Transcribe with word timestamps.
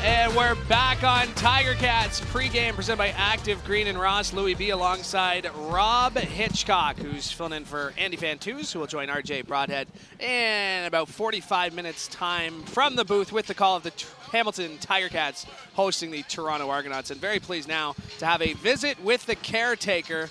And 0.00 0.34
we're 0.36 0.54
back 0.68 1.02
on 1.02 1.26
Tiger 1.34 1.74
Cats 1.74 2.20
pregame 2.20 2.74
presented 2.74 2.98
by 2.98 3.08
Active 3.08 3.62
Green 3.64 3.88
and 3.88 3.98
Ross. 3.98 4.32
Louis 4.32 4.54
B 4.54 4.70
alongside 4.70 5.50
Rob 5.56 6.16
Hitchcock, 6.16 6.96
who's 6.98 7.32
filling 7.32 7.52
in 7.52 7.64
for 7.64 7.92
Andy 7.98 8.16
Fantuz, 8.16 8.72
who 8.72 8.78
will 8.78 8.86
join 8.86 9.08
RJ 9.08 9.48
Broadhead 9.48 9.88
in 10.20 10.84
about 10.84 11.08
45 11.08 11.74
minutes' 11.74 12.06
time 12.06 12.62
from 12.62 12.94
the 12.94 13.04
booth 13.04 13.32
with 13.32 13.48
the 13.48 13.54
call 13.54 13.76
of 13.76 13.82
the 13.82 13.90
T- 13.90 14.06
Hamilton 14.30 14.78
Tiger 14.78 15.08
Cats 15.08 15.46
hosting 15.74 16.12
the 16.12 16.22
Toronto 16.22 16.70
Argonauts. 16.70 17.10
And 17.10 17.20
very 17.20 17.40
pleased 17.40 17.68
now 17.68 17.96
to 18.18 18.26
have 18.26 18.40
a 18.40 18.52
visit 18.52 19.02
with 19.02 19.26
the 19.26 19.34
caretaker. 19.34 20.30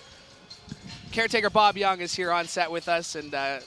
Caretaker 1.11 1.49
Bob 1.49 1.75
Young 1.75 1.99
is 1.99 2.15
here 2.15 2.31
on 2.31 2.45
set 2.45 2.71
with 2.71 2.87
us, 2.87 3.15
and 3.15 3.33
uh, 3.33 3.59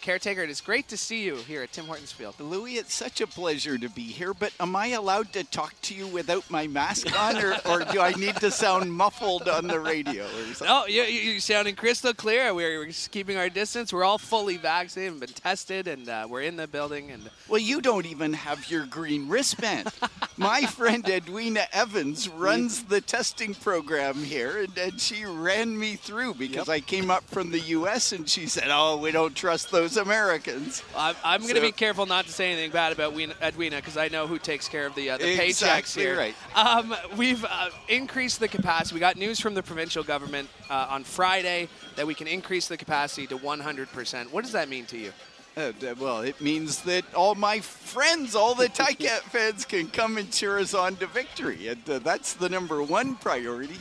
Caretaker, 0.00 0.42
it 0.42 0.48
is 0.50 0.62
great 0.62 0.88
to 0.88 0.96
see 0.96 1.22
you 1.24 1.36
here 1.36 1.62
at 1.62 1.72
Tim 1.72 1.84
Hortons 1.84 2.10
Field. 2.10 2.34
Louis, 2.40 2.76
it's 2.78 2.94
such 2.94 3.20
a 3.20 3.26
pleasure 3.26 3.76
to 3.76 3.88
be 3.90 4.02
here, 4.04 4.32
but 4.32 4.50
am 4.58 4.74
I 4.74 4.88
allowed 4.88 5.32
to 5.34 5.44
talk 5.44 5.74
to 5.82 5.94
you 5.94 6.06
without 6.06 6.48
my 6.50 6.66
mask 6.66 7.06
on, 7.20 7.36
or, 7.36 7.54
or 7.68 7.80
do 7.80 8.00
I 8.00 8.12
need 8.12 8.36
to 8.36 8.50
sound 8.50 8.92
muffled 8.94 9.46
on 9.46 9.66
the 9.66 9.78
radio 9.78 10.24
or 10.24 10.54
something? 10.54 10.66
No, 10.66 10.86
you, 10.86 11.02
you, 11.02 11.36
are 11.36 11.40
sounding 11.40 11.74
crystal 11.76 12.14
clear. 12.14 12.54
We're, 12.54 12.78
we're 12.78 12.86
just 12.86 13.10
keeping 13.10 13.36
our 13.36 13.50
distance. 13.50 13.92
We're 13.92 14.04
all 14.04 14.16
fully 14.16 14.56
vaccinated 14.56 15.12
and 15.12 15.20
been 15.20 15.28
tested, 15.30 15.86
and 15.86 16.08
uh, 16.08 16.26
we're 16.30 16.42
in 16.42 16.56
the 16.56 16.66
building. 16.66 17.10
And 17.10 17.28
Well, 17.48 17.60
you 17.60 17.82
don't 17.82 18.06
even 18.06 18.32
have 18.32 18.70
your 18.70 18.86
green 18.86 19.28
wristband. 19.28 19.92
my 20.38 20.62
friend 20.62 21.06
Edwina 21.06 21.66
Evans 21.72 22.26
runs 22.26 22.84
the 22.84 23.02
testing 23.02 23.52
program 23.54 24.14
here, 24.24 24.62
and, 24.62 24.78
and 24.78 24.98
she 24.98 25.26
ran 25.26 25.78
me 25.78 25.96
through 25.96 26.34
because 26.34 26.68
Yep. 26.68 26.74
I 26.74 26.80
came 26.80 27.10
up 27.10 27.24
from 27.24 27.50
the 27.50 27.60
U.S. 27.60 28.12
and 28.12 28.28
she 28.28 28.46
said, 28.46 28.68
"Oh, 28.70 28.96
we 28.96 29.12
don't 29.12 29.34
trust 29.34 29.70
those 29.70 29.89
Americans." 29.96 30.82
I'm, 30.96 31.14
I'm 31.24 31.42
going 31.42 31.54
to 31.54 31.60
be 31.60 31.72
careful 31.72 32.06
not 32.06 32.26
to 32.26 32.32
say 32.32 32.52
anything 32.52 32.70
bad 32.70 32.92
about 32.92 33.12
Edwina 33.42 33.76
because 33.76 33.96
I 33.96 34.08
know 34.08 34.26
who 34.26 34.38
takes 34.38 34.68
care 34.68 34.86
of 34.86 34.94
the, 34.94 35.10
uh, 35.10 35.18
the 35.18 35.36
paychecks 35.36 35.94
here. 35.94 36.16
right. 36.16 36.34
Um, 36.54 36.94
we've 37.16 37.44
uh, 37.44 37.70
increased 37.88 38.40
the 38.40 38.48
capacity. 38.48 38.94
We 38.94 39.00
got 39.00 39.16
news 39.16 39.40
from 39.40 39.54
the 39.54 39.62
provincial 39.62 40.02
government 40.02 40.48
uh, 40.68 40.88
on 40.90 41.04
Friday 41.04 41.68
that 41.96 42.06
we 42.06 42.14
can 42.14 42.26
increase 42.26 42.68
the 42.68 42.76
capacity 42.76 43.26
to 43.28 43.36
100%. 43.36 44.32
What 44.32 44.44
does 44.44 44.52
that 44.52 44.68
mean 44.68 44.86
to 44.86 44.98
you? 44.98 45.12
Uh, 45.56 45.72
well, 45.98 46.20
it 46.20 46.40
means 46.40 46.82
that 46.82 47.04
all 47.14 47.34
my 47.34 47.60
friends, 47.60 48.34
all 48.34 48.54
the 48.54 48.68
Ticat 48.68 49.20
fans, 49.22 49.64
can 49.64 49.88
come 49.88 50.16
and 50.16 50.30
cheer 50.32 50.58
us 50.58 50.74
on 50.74 50.96
to 50.96 51.06
victory, 51.08 51.68
and 51.68 51.90
uh, 51.90 51.98
that's 51.98 52.34
the 52.34 52.48
number 52.48 52.82
one 52.82 53.16
priority. 53.16 53.76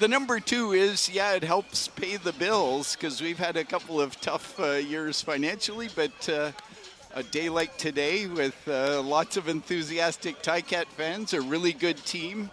The 0.00 0.08
number 0.08 0.40
two 0.40 0.72
is, 0.72 1.10
yeah, 1.10 1.34
it 1.34 1.44
helps 1.44 1.88
pay 1.88 2.16
the 2.16 2.32
bills 2.32 2.96
because 2.96 3.20
we've 3.20 3.38
had 3.38 3.58
a 3.58 3.64
couple 3.64 4.00
of 4.00 4.18
tough 4.22 4.58
uh, 4.58 4.76
years 4.76 5.20
financially, 5.20 5.90
but 5.94 6.26
uh, 6.26 6.52
a 7.14 7.22
day 7.22 7.50
like 7.50 7.76
today 7.76 8.26
with 8.26 8.56
uh, 8.66 9.02
lots 9.02 9.36
of 9.36 9.46
enthusiastic 9.46 10.40
Ticat 10.40 10.86
fans, 10.86 11.34
a 11.34 11.42
really 11.42 11.74
good 11.74 11.98
team, 11.98 12.48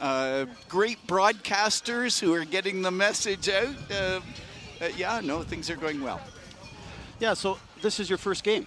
uh, 0.00 0.46
great 0.68 1.04
broadcasters 1.08 2.20
who 2.20 2.32
are 2.32 2.44
getting 2.44 2.82
the 2.82 2.92
message 2.92 3.48
out. 3.48 3.74
Uh, 3.90 4.20
yeah, 4.96 5.20
no, 5.20 5.42
things 5.42 5.68
are 5.70 5.76
going 5.76 6.00
well. 6.00 6.20
Yeah, 7.18 7.34
so 7.34 7.58
this 7.82 7.98
is 7.98 8.08
your 8.08 8.18
first 8.18 8.44
game. 8.44 8.64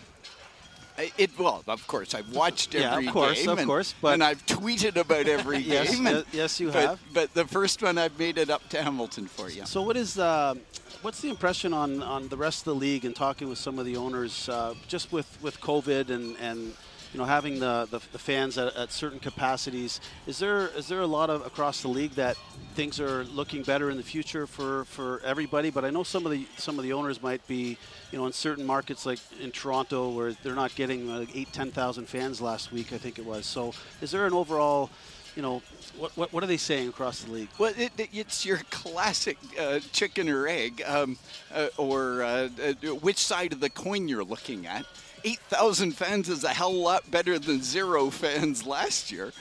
It 1.17 1.31
well, 1.39 1.63
of 1.67 1.87
course, 1.87 2.13
I've 2.13 2.33
watched 2.33 2.75
every 2.75 3.03
Yeah, 3.05 3.09
of 3.09 3.13
course, 3.13 3.39
game, 3.39 3.49
of 3.49 3.57
and, 3.59 3.67
course, 3.67 3.93
but- 4.01 4.13
and 4.13 4.23
I've 4.23 4.45
tweeted 4.45 4.95
about 4.97 5.27
every 5.27 5.57
Yes, 5.75 5.95
game. 5.95 6.07
and- 6.07 6.25
yes, 6.33 6.59
you 6.59 6.67
but, 6.71 6.75
have. 6.81 6.99
But 7.13 7.33
the 7.33 7.45
first 7.45 7.81
one, 7.81 7.97
I've 7.97 8.17
made 8.19 8.37
it 8.37 8.49
up 8.49 8.67
to 8.69 8.81
Hamilton 8.83 9.27
for 9.27 9.49
you. 9.49 9.65
So 9.65 9.81
what 9.81 9.95
is 9.97 10.19
uh, 10.19 10.55
what's 11.01 11.21
the 11.21 11.29
impression 11.29 11.73
on, 11.73 12.03
on 12.03 12.27
the 12.27 12.37
rest 12.37 12.61
of 12.61 12.65
the 12.65 12.75
league 12.75 13.05
and 13.05 13.15
talking 13.15 13.47
with 13.49 13.57
some 13.57 13.79
of 13.79 13.85
the 13.85 13.95
owners 13.95 14.49
uh, 14.49 14.73
just 14.87 15.11
with, 15.11 15.37
with 15.41 15.59
COVID 15.61 16.09
and, 16.09 16.35
and 16.37 16.73
you 17.13 17.19
know 17.19 17.25
having 17.25 17.59
the, 17.59 17.87
the, 17.89 17.99
the 18.11 18.19
fans 18.19 18.57
at, 18.57 18.75
at 18.75 18.91
certain 18.91 19.19
capacities 19.19 19.99
is 20.27 20.37
there 20.39 20.67
is 20.77 20.87
there 20.87 21.01
a 21.01 21.07
lot 21.07 21.29
of 21.29 21.45
across 21.45 21.81
the 21.81 21.87
league 21.87 22.11
that 22.11 22.37
things 22.75 22.99
are 22.99 23.23
looking 23.25 23.63
better 23.63 23.89
in 23.89 23.97
the 23.97 24.03
future 24.03 24.45
for, 24.47 24.85
for 24.85 25.19
everybody? 25.25 25.69
But 25.71 25.83
I 25.85 25.89
know 25.89 26.03
some 26.03 26.25
of 26.25 26.31
the 26.31 26.45
some 26.57 26.77
of 26.77 26.83
the 26.83 26.93
owners 26.93 27.21
might 27.21 27.45
be 27.47 27.77
you 28.11 28.17
know 28.17 28.25
in 28.27 28.33
certain 28.33 28.65
markets 28.65 29.05
like 29.05 29.19
in 29.41 29.51
Toronto 29.51 30.09
where 30.09 30.33
they're 30.43 30.55
not 30.55 30.75
getting 30.75 31.09
uh, 31.09 31.25
eight 31.33 31.51
ten 31.51 31.71
thousand 31.71 32.05
fans 32.07 32.41
last 32.41 32.71
week 32.71 32.93
I 32.93 32.97
think 32.97 33.17
it 33.19 33.25
was. 33.25 33.45
So 33.45 33.73
is 34.01 34.11
there 34.11 34.25
an 34.25 34.33
overall 34.33 34.89
you 35.35 35.43
know 35.43 35.61
what, 35.97 36.15
what, 36.17 36.33
what 36.33 36.43
are 36.43 36.47
they 36.47 36.57
saying 36.57 36.89
across 36.89 37.21
the 37.21 37.31
league? 37.31 37.49
Well, 37.57 37.71
it, 37.77 37.91
it- 37.97 38.09
it's 38.11 38.45
your 38.45 38.59
classic 38.71 39.37
uh, 39.59 39.79
chicken 39.91 40.27
or 40.27 40.47
egg, 40.47 40.81
um, 40.85 41.17
uh, 41.53 41.67
or 41.77 42.23
uh, 42.23 42.49
uh, 42.61 42.73
which 42.95 43.17
side 43.17 43.53
of 43.53 43.59
the 43.59 43.69
coin 43.69 44.07
you're 44.07 44.23
looking 44.23 44.65
at. 44.65 44.85
8,000 45.23 45.91
fans 45.91 46.29
is 46.29 46.43
a 46.43 46.49
hell 46.49 46.73
lot 46.73 47.09
better 47.09 47.39
than 47.39 47.61
zero 47.61 48.09
fans 48.09 48.65
last 48.65 49.11
year. 49.11 49.31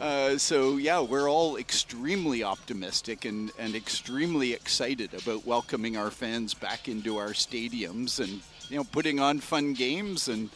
Uh, 0.00 0.38
so, 0.38 0.76
yeah, 0.78 1.00
we're 1.00 1.28
all 1.28 1.56
extremely 1.56 2.42
optimistic 2.42 3.24
and, 3.26 3.52
and 3.58 3.74
extremely 3.74 4.52
excited 4.52 5.12
about 5.14 5.46
welcoming 5.46 5.96
our 5.96 6.10
fans 6.10 6.54
back 6.54 6.88
into 6.88 7.18
our 7.18 7.30
stadiums 7.30 8.18
and, 8.18 8.40
you 8.70 8.76
know, 8.76 8.84
putting 8.84 9.20
on 9.20 9.40
fun 9.40 9.74
games 9.74 10.28
and 10.28 10.48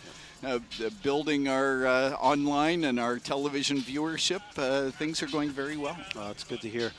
uh, 0.45 0.59
building 1.03 1.47
our 1.49 1.87
uh, 1.87 2.11
online 2.13 2.85
and 2.85 2.99
our 2.99 3.19
television 3.19 3.79
viewership. 3.79 4.41
Uh, 4.57 4.91
things 4.93 5.23
are 5.23 5.27
going 5.27 5.51
very 5.51 5.77
well. 5.77 5.99
uh, 6.17 6.29
it's 6.31 6.45
good 6.45 6.61
to 6.61 6.69
hear 6.69 6.91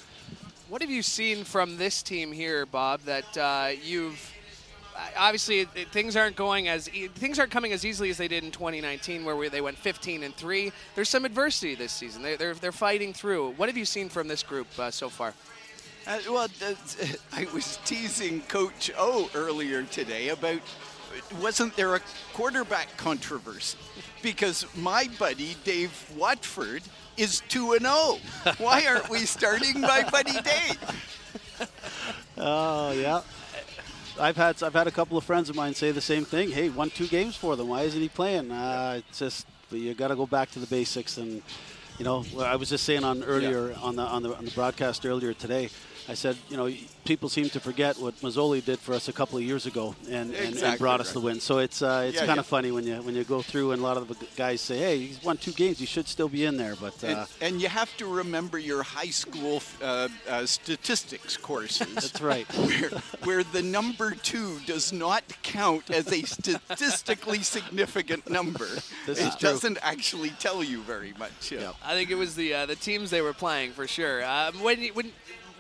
What 0.70 0.82
have 0.82 0.92
you 0.92 1.02
seen 1.02 1.44
from 1.44 1.78
this 1.78 2.04
team 2.04 2.32
here, 2.32 2.66
Bob? 2.66 3.02
That 3.02 3.38
uh, 3.38 3.72
you've 3.84 4.34
obviously 5.18 5.62
it, 5.62 5.70
it- 5.76 5.88
things 5.90 6.16
aren't 6.16 6.36
going 6.36 6.68
as 6.68 6.90
e- 6.94 7.08
things 7.08 7.40
aren't 7.40 7.52
coming 7.52 7.72
as 7.74 7.86
easily 7.86 8.10
as 8.10 8.18
they 8.18 8.28
did 8.28 8.44
in 8.44 8.52
2019, 8.52 9.24
where 9.26 9.36
we, 9.36 9.48
they 9.50 9.62
went 9.62 9.78
15 9.78 10.24
and 10.24 10.36
three. 10.36 10.72
There's 10.96 11.10
some 11.10 11.26
adversity 11.26 11.76
this 11.76 11.92
season. 11.92 12.22
They, 12.22 12.36
they're 12.36 12.54
they're 12.54 12.72
fighting 12.72 13.14
through. 13.14 13.52
What 13.52 13.70
have 13.70 13.78
you 13.78 13.86
seen 13.86 14.10
from 14.10 14.28
this 14.28 14.44
group 14.44 14.68
uh, 14.78 14.92
so 14.92 15.10
far? 15.10 15.34
Uh, 16.08 16.20
well, 16.30 16.48
that's- 16.60 17.18
I 17.34 17.48
was 17.54 17.78
teasing 17.86 18.42
Coach 18.42 18.92
O 18.98 19.30
earlier 19.36 19.84
today 19.84 20.30
about 20.30 20.60
wasn't 21.42 21.76
there 21.76 21.96
a 21.96 22.02
quarterback 22.34 22.96
controversy? 22.98 23.78
Because 24.22 24.66
my 24.76 25.10
buddy 25.18 25.56
Dave 25.64 25.92
Watford 26.16 26.84
is 27.18 27.42
2 27.50 27.74
and 27.74 27.82
0. 27.82 28.18
Why 28.60 28.86
aren't 28.88 29.10
we 29.10 29.20
starting 29.20 29.82
my 29.82 30.08
buddy 30.12 30.34
Dave? 30.42 30.80
Oh 32.38 32.92
yeah. 32.94 33.22
I've 34.20 34.36
had 34.36 34.62
I've 34.62 34.74
had 34.74 34.88
a 34.88 34.92
couple 34.92 35.18
of 35.18 35.24
friends 35.24 35.50
of 35.50 35.56
mine 35.56 35.74
say 35.74 35.92
the 35.92 36.02
same 36.02 36.26
thing. 36.26 36.52
Hey, 36.52 36.70
won 36.70 36.90
two 36.90 37.08
games 37.08 37.36
for 37.36 37.56
them. 37.56 37.70
Why 37.70 37.84
isn't 37.84 38.02
he 38.02 38.10
playing? 38.10 38.52
Uh, 38.52 39.02
it's 39.08 39.20
just 39.20 39.48
you 39.72 39.94
got 39.94 40.10
to 40.10 40.16
go 40.16 40.26
back 40.26 40.52
to 40.52 40.60
the 40.60 40.68
basics. 40.68 41.18
And 41.18 41.42
you 42.00 42.06
know, 42.06 42.26
I 42.40 42.56
was 42.56 42.70
just 42.70 42.86
saying 42.86 43.04
on 43.04 43.24
earlier 43.24 43.76
on 43.82 43.96
the 43.96 44.04
on 44.04 44.24
the 44.24 44.36
on 44.36 44.46
the 44.46 44.52
broadcast 44.52 45.06
earlier 45.06 45.34
today. 45.34 45.70
I 46.08 46.16
said, 46.16 46.38
you 46.50 46.58
know, 46.58 46.74
people 47.06 47.30
seem 47.30 47.50
to 47.52 47.60
forget 47.60 48.00
what 48.00 48.16
Masoli 48.22 48.66
did 48.66 48.80
for 48.80 48.96
us 48.96 49.08
a 49.10 49.14
couple 49.14 49.38
of 49.38 49.44
years 49.44 49.68
ago 49.68 49.96
and, 50.08 50.32
and, 50.32 50.36
and 50.36 50.50
Exactly 50.56 50.80
brought 50.80 51.00
us 51.02 51.10
right. 51.10 51.14
the 51.14 51.20
win. 51.20 51.40
So 51.40 51.60
it's 51.60 51.84
uh, 51.84 52.06
it's 52.08 52.16
Yeah, 52.16 52.26
kind 52.26 52.38
yeah. 52.38 52.40
of 52.40 52.48
funny 52.48 52.72
when 52.72 52.84
you 52.88 52.96
when 53.04 53.14
you 53.14 53.24
go 53.24 53.44
through 53.44 53.74
and 53.74 53.80
a 53.82 53.86
lot 53.86 53.98
of 53.98 54.08
the 54.08 54.16
guys 54.36 54.60
say, 54.60 54.80
hey, 54.80 54.98
he's 55.06 55.24
won 55.24 55.38
two 55.38 55.52
games. 55.52 55.78
He 55.78 55.86
should 55.86 56.08
still 56.08 56.28
be 56.28 56.46
in 56.46 56.58
there. 56.58 56.76
But 56.76 57.04
uh, 57.04 57.08
And, 57.08 57.28
and 57.42 57.62
you 57.62 57.70
have 57.70 57.96
to 57.98 58.08
remember 58.08 58.58
your 58.58 58.82
high 58.82 59.12
school 59.12 59.62
uh, 59.84 60.08
uh, 60.28 60.48
statistics 60.48 61.38
courses. 61.38 61.94
that's 61.94 62.22
right. 62.22 62.48
where, 62.68 62.90
where 63.24 63.44
the 63.44 63.62
number 63.62 64.16
two 64.16 64.58
does 64.66 64.92
not 64.92 65.24
count 65.44 65.92
as 65.92 66.12
a 66.12 66.24
statistically 66.24 67.44
significant 67.44 68.28
number. 68.32 68.68
This 69.06 69.20
it 69.20 69.28
is 69.28 69.36
true. 69.36 69.50
doesn't 69.50 69.78
actually 69.84 70.32
tell 70.40 70.64
you 70.64 70.82
very 70.82 71.14
much. 71.20 71.52
Yeah. 71.52 71.60
Yep. 71.60 71.76
I 71.90 71.94
think 71.94 72.12
it 72.12 72.16
was 72.16 72.36
the 72.36 72.54
uh, 72.54 72.66
the 72.68 72.76
teams 72.76 73.10
they 73.10 73.24
were 73.24 73.34
playing 73.34 73.72
for 73.72 73.88
sure. 73.88 74.24
Um, 74.24 74.62
when 74.62 74.80
when 74.90 75.12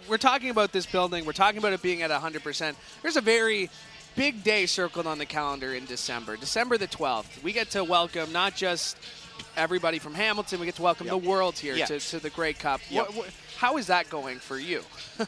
we're 0.08 0.20
talking 0.20 0.52
about 0.52 0.72
this 0.72 0.86
building, 0.86 1.26
we're 1.26 1.32
talking 1.34 1.58
about 1.58 1.74
it 1.74 1.82
being 1.82 2.04
at 2.04 2.12
100%. 2.12 2.76
There's 3.02 3.16
a 3.16 3.22
very 3.22 3.72
big 4.16 4.44
day 4.44 4.68
circled 4.68 5.08
on 5.08 5.18
the 5.18 5.26
calendar 5.26 5.74
in 5.74 5.86
December, 5.86 6.38
December 6.38 6.78
the 6.78 6.88
12th. 6.88 7.42
We 7.42 7.52
get 7.52 7.72
to 7.72 7.84
welcome 7.84 8.32
not 8.32 8.56
just 8.56 8.96
everybody 9.58 10.00
from 10.00 10.14
Hamilton, 10.14 10.60
we 10.60 10.66
get 10.66 10.76
to 10.76 10.82
welcome 10.82 11.08
Yep. 11.08 11.22
the 11.22 11.28
world 11.30 11.58
here 11.58 11.76
Yeah. 11.76 11.86
to, 11.86 12.00
to 12.00 12.20
the 12.20 12.30
Grey 12.30 12.54
Cup. 12.54 12.82
Yep. 12.90 13.14
What- 13.14 13.30
how 13.58 13.78
is 13.78 13.88
that 13.88 14.10
going 14.10 14.40
for 14.40 14.58
you? 14.58 14.84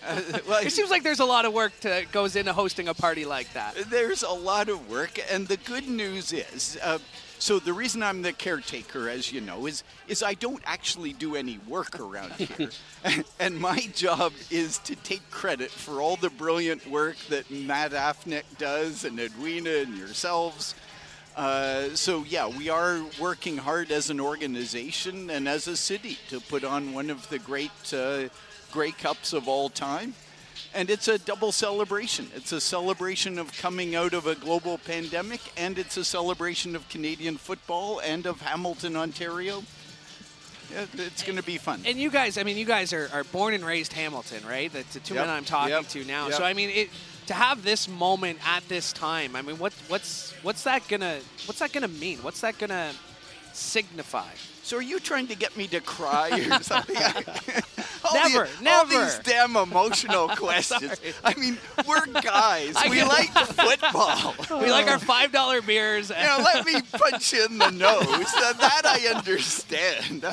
well, 0.47 0.63
It 0.65 0.71
seems 0.71 0.89
like 0.89 1.03
there's 1.03 1.19
a 1.19 1.25
lot 1.25 1.43
of 1.43 1.51
work 1.53 1.77
to 1.81 2.05
goes 2.13 2.37
into 2.37 2.53
hosting 2.53 2.87
a 2.87 2.93
party 2.93 3.25
like 3.25 3.51
that. 3.53 3.75
There's 3.89 4.23
a 4.23 4.29
lot 4.31 4.69
of 4.69 4.89
work, 4.89 5.19
and 5.29 5.47
the 5.49 5.57
good 5.57 5.87
news 5.89 6.31
is, 6.31 6.77
uh, 6.81 6.99
so 7.39 7.59
the 7.59 7.73
reason 7.73 8.01
I'm 8.03 8.21
the 8.21 8.31
caretaker, 8.31 9.09
as 9.09 9.33
you 9.33 9.41
know, 9.41 9.65
is 9.65 9.83
is 10.07 10.23
I 10.23 10.35
don't 10.35 10.61
actually 10.65 11.11
do 11.11 11.35
any 11.35 11.57
work 11.67 11.99
around 11.99 12.31
here, 12.33 12.69
and 13.39 13.59
my 13.59 13.79
job 13.93 14.31
is 14.49 14.77
to 14.79 14.95
take 14.95 15.29
credit 15.29 15.69
for 15.69 15.99
all 16.01 16.15
the 16.15 16.29
brilliant 16.29 16.87
work 16.87 17.17
that 17.29 17.51
Matt 17.51 17.91
Afinec 17.91 18.43
does, 18.59 19.03
and 19.03 19.19
Edwina, 19.19 19.71
and 19.71 19.97
yourselves. 19.97 20.73
Uh, 21.35 21.89
so 21.95 22.23
yeah, 22.27 22.47
we 22.47 22.69
are 22.69 23.01
working 23.19 23.57
hard 23.57 23.91
as 23.91 24.09
an 24.09 24.19
organization 24.19 25.29
and 25.29 25.47
as 25.47 25.67
a 25.67 25.77
city 25.77 26.17
to 26.29 26.39
put 26.41 26.63
on 26.63 26.93
one 26.93 27.09
of 27.09 27.27
the 27.29 27.39
great 27.39 27.71
uh, 27.93 28.23
Grey 28.71 28.91
Cups 28.91 29.33
of 29.33 29.47
all 29.47 29.69
time. 29.69 30.13
And 30.73 30.89
it's 30.89 31.07
a 31.07 31.17
double 31.17 31.51
celebration. 31.51 32.27
It's 32.35 32.51
a 32.51 32.61
celebration 32.61 33.37
of 33.39 33.51
coming 33.57 33.95
out 33.95 34.13
of 34.13 34.25
a 34.27 34.35
global 34.35 34.77
pandemic, 34.77 35.41
and 35.57 35.77
it's 35.77 35.97
a 35.97 36.03
celebration 36.05 36.75
of 36.75 36.87
Canadian 36.87 37.37
football 37.37 37.99
and 37.99 38.25
of 38.25 38.41
Hamilton, 38.41 38.95
Ontario. 38.95 39.63
it- 40.73 40.89
it's 40.97 41.23
going 41.23 41.35
to 41.37 41.43
be 41.43 41.57
fun. 41.57 41.81
And 41.85 41.97
you 41.97 42.09
guys, 42.09 42.37
I 42.37 42.43
mean, 42.43 42.55
you 42.57 42.63
guys 42.65 42.93
are, 42.93 43.09
are 43.11 43.25
born 43.25 43.53
and 43.53 43.65
raised 43.65 43.91
Hamilton, 43.91 44.45
right? 44.47 44.71
The, 44.71 44.83
the 44.93 44.99
two 45.01 45.15
Yep, 45.15 45.25
men 45.27 45.35
I'm 45.35 45.43
talking 45.43 45.71
yep, 45.73 45.87
to 45.89 46.03
now. 46.05 46.27
yep. 46.27 46.37
So 46.37 46.43
I 46.45 46.53
mean, 46.53 46.69
it, 46.69 46.89
to 47.31 47.37
have 47.37 47.63
this 47.63 47.87
moment 47.87 48.39
at 48.45 48.67
this 48.67 48.91
time, 48.91 49.37
I 49.37 49.41
mean, 49.41 49.57
what 49.57 49.71
what's 49.87 50.33
what's 50.43 50.63
that 50.63 50.85
gonna 50.89 51.19
what's 51.45 51.59
that 51.59 51.71
gonna 51.71 51.87
mean? 51.87 52.17
What's 52.23 52.41
that 52.41 52.57
gonna 52.57 52.91
signify? 53.53 54.27
So 54.63 54.77
are 54.77 54.81
you 54.81 54.99
trying 54.99 55.27
to 55.27 55.35
get 55.35 55.55
me 55.55 55.67
to 55.67 55.79
cry 55.79 56.29
or 56.29 56.61
something? 56.71 56.95
Never, 58.13 58.49
the- 58.61 58.69
All 58.69 58.85
these 58.85 59.19
damn 59.23 59.55
emotional 59.55 60.27
questions. 60.35 60.99
I 61.23 61.33
mean, 61.35 61.57
we're 61.87 62.05
guys. 62.07 62.75
We 62.89 63.01
like 63.03 63.29
football. 63.29 64.35
We 64.59 64.69
like 64.69 64.87
our 64.87 64.99
five 64.99 65.31
dollar 65.31 65.61
beers. 65.61 66.09
You 66.09 66.15
know, 66.15 66.39
let 66.43 66.65
me 66.65 66.81
punch 66.91 67.31
you 67.31 67.45
in 67.45 67.57
the 67.59 67.69
nose. 67.71 68.07
That, 68.41 68.55
that 68.59 68.81
I 68.85 69.15
understand. 69.15 70.25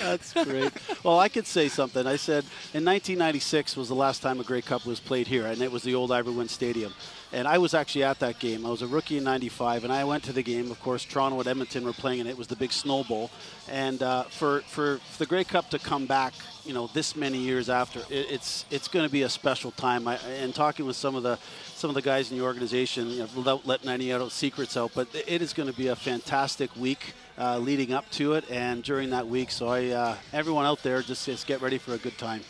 That's 0.00 0.32
great. 0.32 0.72
well, 1.04 1.18
I 1.18 1.28
could 1.28 1.46
say 1.46 1.68
something. 1.68 2.06
I 2.06 2.16
said 2.16 2.44
in 2.74 2.84
1996 2.84 3.76
was 3.76 3.88
the 3.88 3.94
last 3.94 4.22
time 4.22 4.40
a 4.40 4.44
Grey 4.44 4.62
Cup 4.62 4.86
was 4.86 4.98
played 4.98 5.26
here, 5.26 5.46
and 5.46 5.60
it 5.60 5.70
was 5.70 5.82
the 5.82 5.94
old 5.94 6.10
Ivor 6.10 6.32
Wynn 6.32 6.48
Stadium. 6.48 6.94
And 7.32 7.46
I 7.46 7.58
was 7.58 7.74
actually 7.74 8.02
at 8.04 8.18
that 8.18 8.40
game. 8.40 8.66
I 8.66 8.70
was 8.70 8.82
a 8.82 8.88
rookie 8.88 9.18
in 9.18 9.24
'95, 9.24 9.84
and 9.84 9.92
I 9.92 10.04
went 10.04 10.24
to 10.24 10.32
the 10.32 10.42
game. 10.42 10.70
Of 10.70 10.80
course, 10.80 11.04
Toronto 11.04 11.38
and 11.38 11.48
Edmonton 11.48 11.84
were 11.84 11.92
playing, 11.92 12.20
and 12.20 12.28
it 12.28 12.36
was 12.36 12.48
the 12.48 12.56
big 12.56 12.72
Snow 12.72 13.04
Bowl. 13.04 13.30
And 13.68 14.02
uh, 14.02 14.24
for, 14.24 14.60
for 14.62 14.98
for 14.98 15.18
the 15.18 15.26
Grey 15.26 15.44
Cup 15.44 15.70
to 15.70 15.78
come 15.78 16.06
back, 16.06 16.34
you 16.64 16.74
know, 16.74 16.88
this 16.88 17.14
many 17.14 17.38
years 17.38 17.68
after, 17.68 18.00
it, 18.10 18.26
it's 18.30 18.64
it's 18.70 18.88
going 18.88 19.06
to 19.06 19.12
be 19.12 19.22
a 19.22 19.28
special 19.28 19.70
time. 19.70 20.08
I, 20.08 20.16
and 20.40 20.52
talking 20.52 20.86
with 20.86 20.96
some 20.96 21.14
of 21.14 21.22
the 21.22 21.38
some 21.74 21.88
of 21.88 21.94
the 21.94 22.02
guys 22.02 22.30
in 22.32 22.38
the 22.38 22.44
organization, 22.44 23.08
you 23.08 23.18
know, 23.20 23.28
without 23.36 23.64
letting 23.64 23.88
any 23.88 24.12
out 24.12 24.32
secrets 24.32 24.76
out, 24.76 24.90
but 24.94 25.08
it 25.14 25.40
is 25.40 25.52
going 25.52 25.70
to 25.70 25.76
be 25.76 25.88
a 25.88 25.96
fantastic 25.96 26.74
week 26.76 27.14
uh, 27.38 27.58
leading 27.58 27.92
up 27.92 28.10
to 28.10 28.34
it 28.34 28.44
and 28.50 28.82
during 28.82 29.10
that 29.10 29.26
week. 29.26 29.50
So 29.50 29.68
I, 29.68 29.86
uh, 29.88 30.16
everyone 30.32 30.66
out 30.66 30.82
there, 30.82 31.00
just, 31.02 31.24
just 31.26 31.46
get 31.46 31.62
ready 31.62 31.78
for 31.78 31.94
a 31.94 31.98
good 31.98 32.18
time. 32.18 32.42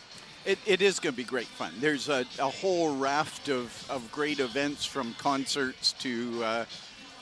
It, 0.47 0.59
it 0.67 0.81
is 0.81 0.99
going 1.01 1.13
to 1.13 1.17
be 1.17 1.25
great 1.25 1.47
fun. 1.47 1.73
There's 1.81 2.09
a, 2.09 2.25
a 2.39 2.49
whole 2.49 2.97
raft 2.97 3.49
of, 3.49 3.87
of 3.91 4.11
great 4.11 4.41
events 4.41 4.87
from 4.87 5.15
concerts 5.19 5.93
to 6.01 6.43
uh, 6.43 6.65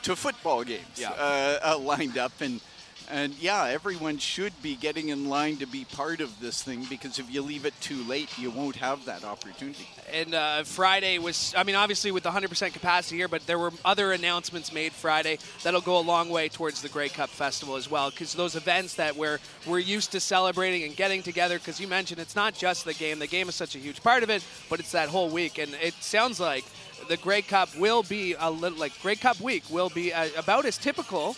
to 0.03 0.15
football 0.15 0.63
games 0.63 0.87
Yeah. 0.97 1.11
uh, 1.11 1.59
uh, 1.75 1.79
lined 1.79 2.17
up, 2.17 2.33
and 2.41 2.61
and 3.11 3.35
yeah, 3.41 3.65
everyone 3.65 4.19
should 4.19 4.53
be 4.63 4.77
getting 4.77 5.09
in 5.09 5.29
line 5.29 5.57
to 5.59 5.67
be 5.67 5.85
part 5.85 6.21
of 6.21 6.41
this 6.41 6.63
thing 6.63 6.87
because 6.89 7.19
if 7.19 7.33
you 7.33 7.43
leave 7.43 7.65
it 7.65 7.75
too 7.81 8.03
late, 8.05 8.39
you 8.39 8.51
won't 8.51 8.77
have 8.77 9.05
that 9.07 9.25
opportunity. 9.25 9.89
And 10.13 10.35
uh, 10.35 10.65
Friday 10.65 11.19
was, 11.19 11.55
I 11.57 11.65
mean, 11.65 11.75
obviously 11.75 12.11
with 12.11 12.23
the 12.23 12.31
100% 12.31 12.73
capacity 12.73 13.17
here, 13.17 13.29
but 13.29 13.47
there 13.47 13.59
were 13.59 13.73
other 13.85 14.13
announcements 14.13 14.73
made 14.73 14.93
Friday 14.93 15.39
that'll 15.63 15.81
go 15.81 15.99
a 15.99 16.01
long 16.01 16.29
way 16.29 16.49
towards 16.49 16.83
the 16.83 16.89
Grey 16.89 17.09
Cup 17.09 17.31
Festival 17.31 17.77
as 17.77 17.91
well. 17.91 18.11
Because 18.11 18.33
those 18.35 18.57
events 18.57 18.95
that 18.95 19.17
we're, 19.17 19.39
we're 19.67 19.79
used 19.79 20.13
to 20.13 20.21
celebrating 20.21 20.85
and 20.85 20.97
getting 20.97 21.23
together, 21.23 21.59
because 21.59 21.81
you 21.81 21.89
mentioned 21.89 22.21
it's 22.21 22.37
not 22.37 22.55
just 22.55 22.85
the 22.85 22.95
game. 22.95 23.19
The 23.19 23.27
game 23.27 23.49
is 23.49 23.55
such 23.55 23.75
a 23.75 23.79
huge 23.79 24.03
part 24.03 24.23
of 24.23 24.31
it, 24.31 24.45
but 24.69 24.81
it's 24.81 24.93
that 24.93 25.09
whole 25.09 25.29
week. 25.29 25.59
And 25.59 25.75
it 25.83 25.95
sounds 25.95 26.41
like 26.41 26.65
the 27.09 27.17
Grey 27.17 27.43
Cup 27.43 27.75
will 27.77 28.03
be 28.03 28.35
a 28.39 28.51
little, 28.51 28.79
like 28.79 29.01
Grey 29.01 29.17
Cup 29.17 29.41
week 29.41 29.65
will 29.71 29.89
be 29.89 30.13
uh 30.13 30.29
about 30.37 30.65
as 30.65 30.77
typical, 30.77 31.37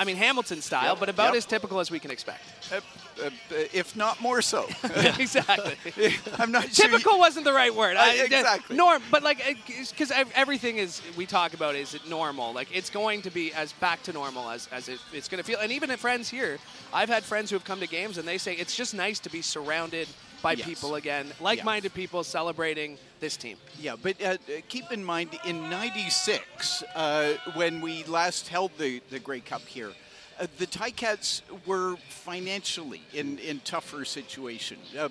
I 0.00 0.04
mean, 0.04 0.16
Hamilton 0.16 0.62
style, 0.62 0.92
Yep, 0.92 1.00
but 1.00 1.08
about 1.10 1.26
yep. 1.26 1.34
as 1.34 1.44
typical 1.44 1.78
as 1.78 1.90
we 1.90 1.98
can 1.98 2.10
expect. 2.10 2.42
Uh, 2.72 2.80
uh, 3.22 3.28
if 3.74 3.94
not 3.94 4.18
more 4.22 4.40
so. 4.40 4.66
exactly. 5.18 5.74
I'm 6.38 6.50
not 6.50 6.72
sure. 6.72 6.86
you- 6.86 6.92
Typical 6.92 7.18
wasn't 7.18 7.44
the 7.44 7.52
right 7.52 7.74
word. 7.74 7.98
Uh, 7.98 8.10
exactly. 8.14 8.76
Norm, 8.76 9.02
but 9.10 9.22
like, 9.22 9.44
because 9.66 10.10
everything 10.34 10.78
is 10.78 11.02
we 11.18 11.26
talk 11.26 11.52
about 11.52 11.74
is 11.74 11.92
it 11.94 12.08
normal? 12.08 12.54
Like 12.54 12.74
it's 12.74 12.88
going 12.88 13.20
to 13.22 13.30
be 13.30 13.52
as 13.52 13.74
back 13.74 14.02
to 14.04 14.14
normal 14.14 14.48
as, 14.48 14.68
as 14.72 14.88
it, 14.88 15.00
it's 15.12 15.28
going 15.28 15.36
to 15.42 15.44
feel. 15.44 15.58
And 15.60 15.70
even 15.70 15.90
at 15.90 15.98
friends 15.98 16.30
here, 16.30 16.58
I've 16.94 17.10
had 17.10 17.22
friends 17.22 17.50
who 17.50 17.56
have 17.56 17.64
come 17.64 17.80
to 17.80 17.86
games 17.86 18.16
and 18.16 18.26
they 18.26 18.38
say 18.38 18.54
it's 18.54 18.74
just 18.74 18.94
nice 18.94 19.18
to 19.20 19.28
be 19.30 19.42
surrounded 19.42 20.08
by 20.42 20.52
Yes. 20.52 20.66
people 20.66 20.94
again, 20.94 21.26
like-minded 21.40 21.94
people 21.94 22.24
celebrating 22.24 22.98
this 23.20 23.36
team. 23.36 23.56
Yeah, 23.78 23.96
but 24.00 24.20
uh, 24.22 24.26
uh, 24.26 24.36
keep 24.68 24.90
in 24.90 25.04
mind, 25.04 25.38
in 25.44 25.68
'96, 25.70 26.82
uh, 26.94 27.34
when 27.54 27.80
we 27.80 28.04
last 28.04 28.48
held 28.48 28.70
the, 28.78 29.00
the 29.10 29.18
Grey 29.18 29.40
Cup 29.40 29.62
here, 29.62 29.92
uh, 30.38 30.46
the 30.58 30.66
Ticats 30.66 31.42
were 31.66 31.96
financially 32.08 33.02
in 33.12 33.38
in 33.38 33.60
tougher 33.60 34.04
situation. 34.04 34.78
Uh, 34.98 35.08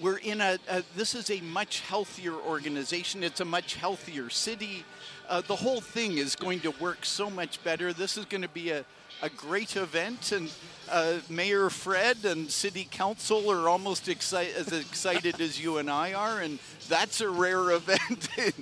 we're 0.00 0.18
in 0.18 0.40
a, 0.40 0.58
a 0.68 0.82
this 0.94 1.14
is 1.14 1.30
a 1.30 1.40
much 1.40 1.80
healthier 1.80 2.34
organization. 2.34 3.22
It's 3.22 3.40
a 3.40 3.44
much 3.46 3.76
healthier 3.76 4.28
city. 4.30 4.84
Uh, 5.28 5.40
the 5.40 5.56
whole 5.56 5.80
thing 5.80 6.18
is 6.18 6.36
going 6.36 6.60
to 6.60 6.70
work 6.72 7.04
so 7.04 7.28
much 7.28 7.62
better. 7.64 7.92
This 7.92 8.16
is 8.16 8.24
going 8.24 8.42
to 8.42 8.48
be 8.48 8.70
a 8.70 8.84
a 9.22 9.30
great 9.30 9.76
event, 9.76 10.32
and 10.32 10.52
uh, 10.90 11.18
Mayor 11.30 11.70
Fred 11.70 12.24
and 12.24 12.50
City 12.50 12.86
Council 12.90 13.50
are 13.50 13.68
almost 13.68 14.06
exci- 14.06 14.54
as 14.54 14.72
excited 14.72 15.40
as 15.40 15.60
you 15.60 15.78
and 15.78 15.90
I 15.90 16.12
are, 16.12 16.40
and 16.40 16.58
that's 16.88 17.20
a 17.20 17.30
rare 17.30 17.70
event 17.72 18.28
in 18.36 18.52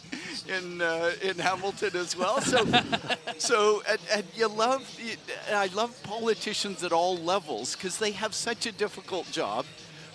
in, 0.46 0.82
uh, 0.82 1.12
in 1.22 1.38
Hamilton 1.38 1.96
as 1.96 2.16
well. 2.16 2.40
So, 2.40 2.64
so 3.38 3.82
and, 3.88 3.99
and 4.12 4.25
you 4.34 4.49
love, 4.49 4.88
I 5.50 5.67
love 5.69 6.00
politicians 6.02 6.84
at 6.84 6.93
all 6.93 7.17
levels 7.17 7.75
because 7.75 7.99
they 7.99 8.12
have 8.12 8.34
such 8.34 8.67
a 8.67 8.72
difficult 8.72 9.31
job, 9.31 9.64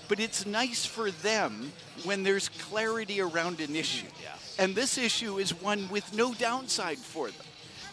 but 0.08 0.20
it's 0.20 0.46
nice 0.46 0.86
for 0.86 1.12
them 1.12 1.72
when 2.04 2.24
there's 2.24 2.48
clarity 2.50 3.22
around 3.22 3.60
an 3.60 3.76
issue. 3.76 4.08
Yeah. 4.22 4.36
And 4.60 4.76
this 4.76 4.98
issue 4.98 5.40
is 5.40 5.54
one 5.62 5.88
with 5.88 6.14
no 6.14 6.34
downside 6.34 6.98
for 6.98 7.32
them. 7.32 7.46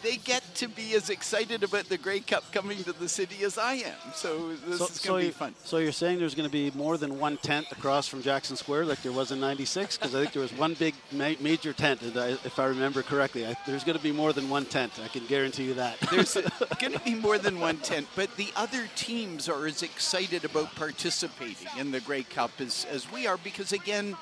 They 0.03 0.17
get 0.17 0.43
to 0.55 0.67
be 0.67 0.93
as 0.93 1.09
excited 1.09 1.63
about 1.63 1.89
the 1.89 1.97
Grey 1.97 2.19
Cup 2.19 2.51
coming 2.51 2.83
to 2.83 2.93
the 2.93 3.09
city 3.09 3.43
as 3.43 3.57
I 3.57 3.73
am. 3.73 3.95
So 4.13 4.55
this 4.67 4.79
is 4.79 4.99
going 4.99 5.23
to 5.23 5.27
be 5.27 5.33
fun. 5.33 5.55
so 5.63 5.77
you're 5.77 5.91
saying 5.91 6.19
there's 6.19 6.35
going 6.35 6.47
to 6.47 6.51
be 6.51 6.71
more 6.77 6.97
than 6.97 7.19
one 7.19 7.37
tent 7.37 7.67
across 7.71 8.07
from 8.07 8.21
Jackson 8.21 8.55
Square 8.55 8.85
like 8.85 9.01
there 9.01 9.11
was 9.11 9.31
in 9.31 9.39
96? 9.39 9.97
Because 9.97 10.15
I 10.15 10.21
think 10.21 10.33
there 10.33 10.41
was 10.41 10.53
one 10.53 10.73
big 10.75 10.93
ma- 11.11 11.33
major 11.39 11.73
tent, 11.73 12.01
if 12.03 12.59
I 12.59 12.65
remember 12.65 13.01
correctly. 13.01 13.45
I, 13.45 13.55
there's 13.65 13.83
going 13.83 13.97
to 13.97 14.03
be 14.03 14.11
more 14.11 14.33
than 14.33 14.49
one 14.49 14.65
tent. 14.65 14.93
I 15.03 15.07
can 15.07 15.25
guarantee 15.25 15.65
you 15.65 15.73
that. 15.75 15.99
There's 16.11 16.33
going 16.79 16.93
to 16.93 16.99
be 16.99 17.15
more 17.15 17.37
than 17.37 17.59
one 17.59 17.77
tent, 17.77 18.07
but 18.15 18.35
the 18.37 18.49
other 18.55 18.87
teams 18.95 19.49
are 19.49 19.65
as 19.65 19.83
excited 19.83 20.45
about 20.45 20.73
participating 20.75 21.67
in 21.77 21.91
the 21.91 21.99
Grey 22.01 22.23
Cup 22.23 22.51
as, 22.59 22.85
as 22.91 23.11
we 23.11 23.27
are 23.27 23.37
because, 23.37 23.71
again, 23.71 24.15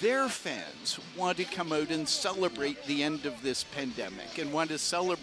their 0.00 0.28
fans 0.28 0.98
want 1.16 1.36
to 1.36 1.44
come 1.44 1.72
out 1.72 1.90
and 1.90 2.08
celebrate 2.08 2.82
the 2.86 3.02
end 3.02 3.26
of 3.26 3.42
this 3.42 3.62
pandemic 3.64 4.38
and 4.38 4.52
want 4.52 4.70
to 4.70 4.78
celebrate 4.78 5.21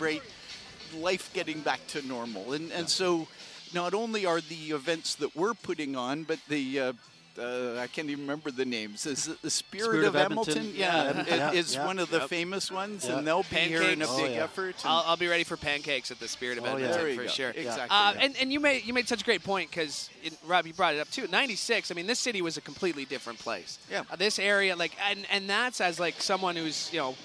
life 0.95 1.31
getting 1.33 1.59
back 1.61 1.79
to 1.87 2.01
normal. 2.07 2.53
And, 2.53 2.71
and 2.71 2.89
so 2.89 3.27
not 3.73 3.93
only 3.93 4.25
are 4.25 4.41
the 4.41 4.71
events 4.71 5.15
that 5.15 5.35
we're 5.35 5.53
putting 5.53 5.95
on, 5.95 6.23
but 6.23 6.39
the 6.47 6.79
uh, 6.79 6.93
uh, 7.37 7.77
I 7.79 7.87
can't 7.87 8.09
even 8.09 8.23
remember 8.25 8.51
the 8.51 8.65
names. 8.65 9.05
Is 9.05 9.27
it 9.29 9.41
the 9.41 9.49
Spirit, 9.49 9.85
Spirit 9.85 10.07
of, 10.07 10.15
of 10.15 10.21
Edmonton? 10.21 10.55
Hamilton? 10.75 10.75
Yeah, 10.77 11.23
Yeah, 11.25 11.35
yeah, 11.35 11.51
is 11.53 11.75
yeah. 11.75 11.85
one 11.85 11.97
of 11.99 12.09
the 12.09 12.17
Yep. 12.19 12.27
famous 12.29 12.69
ones, 12.69 13.05
Yeah. 13.07 13.17
and 13.19 13.25
they'll 13.27 13.43
be 13.43 13.55
here 13.55 13.81
in 13.83 14.01
a 14.01 14.05
Pancakes. 14.07 14.15
big 14.17 14.25
Oh, 14.31 14.33
yeah. 14.33 14.43
effort. 14.43 14.75
I'll, 14.83 15.03
I'll 15.05 15.15
be 15.15 15.27
ready 15.27 15.45
for 15.45 15.55
pancakes 15.55 16.11
at 16.11 16.19
the 16.19 16.27
Spirit 16.27 16.57
of 16.57 16.65
Oh. 16.65 16.75
Edmonton 16.75 17.15
for 17.15 17.23
go. 17.23 17.29
sure. 17.29 17.49
Exactly. 17.51 17.83
Uh, 17.97 18.13
yeah. 18.13 18.19
and 18.25 18.35
and 18.41 18.51
you 18.51 18.59
made 18.59 18.83
you 18.83 18.93
made 18.93 19.07
such 19.07 19.21
a 19.21 19.23
great 19.25 19.43
point 19.43 19.69
because 19.69 20.09
Rob, 20.47 20.65
you 20.67 20.73
brought 20.73 20.95
it 20.95 20.99
up 20.99 21.09
too. 21.11 21.27
'96. 21.29 21.91
I 21.91 21.93
mean, 21.93 22.07
this 22.07 22.19
city 22.19 22.41
was 22.41 22.57
a 22.57 22.61
completely 22.61 23.05
different 23.05 23.39
place. 23.39 23.77
Yeah. 23.89 24.01
Uh, 24.11 24.17
this 24.17 24.37
area, 24.39 24.75
like, 24.75 24.91
and 25.09 25.25
and 25.31 25.49
that's 25.49 25.79
as 25.79 25.97
like 25.97 26.21
someone 26.21 26.57
who's 26.57 26.89
you 26.91 26.99
know 26.99 27.15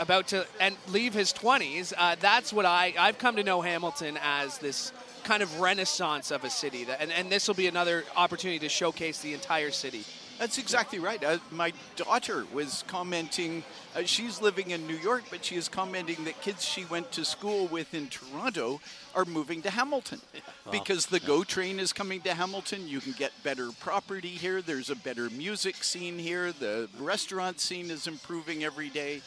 about 0.00 0.28
to 0.28 0.46
and 0.58 0.76
leave 0.88 1.14
his 1.14 1.32
20s. 1.32 1.92
Uh, 1.96 2.16
that's 2.18 2.52
what 2.52 2.66
I 2.66 2.94
I've 2.98 3.18
come 3.18 3.36
to 3.36 3.44
know 3.44 3.60
Hamilton 3.60 4.18
as 4.22 4.58
this 4.58 4.92
kind 5.22 5.42
of 5.42 5.60
renaissance 5.60 6.32
of 6.32 6.42
a 6.42 6.50
city. 6.50 6.84
That, 6.84 7.00
and 7.00 7.12
and 7.12 7.30
this 7.30 7.46
will 7.46 7.54
be 7.54 7.68
another 7.68 8.04
opportunity 8.16 8.58
to 8.60 8.68
showcase 8.68 9.20
the 9.20 9.34
entire 9.34 9.70
city. 9.70 10.04
That's 10.40 10.56
exactly 10.56 10.98
right. 10.98 11.22
Uh, 11.22 11.36
my 11.50 11.74
daughter 11.96 12.46
was 12.54 12.82
commenting. 12.86 13.62
Uh, 13.94 14.04
she's 14.04 14.40
living 14.40 14.70
in 14.70 14.86
New 14.86 14.96
York, 14.96 15.24
but 15.28 15.44
she 15.44 15.56
is 15.56 15.68
commenting 15.68 16.24
that 16.24 16.40
kids 16.40 16.64
she 16.64 16.86
went 16.86 17.12
to 17.12 17.26
school 17.26 17.66
with 17.66 17.92
in 17.92 18.08
Toronto 18.08 18.80
are 19.14 19.26
moving 19.26 19.60
to 19.60 19.68
Hamilton 19.68 20.22
because 20.72 21.04
the 21.04 21.20
GO 21.20 21.44
train 21.44 21.78
is 21.78 21.92
coming 21.92 22.22
to 22.22 22.32
Hamilton. 22.32 22.88
You 22.88 23.00
can 23.00 23.12
get 23.12 23.32
better 23.44 23.68
property 23.80 24.30
here. 24.30 24.62
There's 24.62 24.88
a 24.88 24.96
better 24.96 25.28
music 25.28 25.84
scene 25.84 26.18
here. 26.18 26.52
The 26.52 26.88
restaurant 26.98 27.60
scene 27.60 27.90
is 27.90 28.06
improving 28.06 28.64
every 28.64 28.88
day. 28.88 29.20